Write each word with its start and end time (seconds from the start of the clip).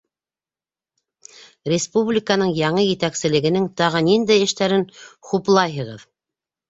Республиканың 1.73 2.55
яңы 2.61 2.85
етәкселегенең 2.87 3.69
тағы 3.83 4.05
ниндәй 4.09 4.47
эштәрен 4.49 4.87
хуплайһығыҙ? 5.31 6.09